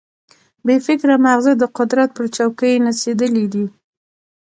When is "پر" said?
2.15-2.25